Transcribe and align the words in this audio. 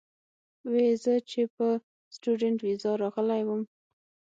وې 0.71 0.83
ئې 0.89 0.95
زۀ 1.03 1.15
چې 1.29 1.41
پۀ 1.55 1.69
سټوډنټ 2.15 2.57
ويزا 2.61 2.91
راغلی 3.01 3.41
ووم 3.43 3.61